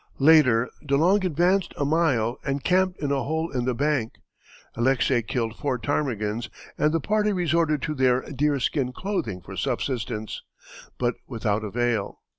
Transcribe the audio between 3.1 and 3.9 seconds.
a hole in the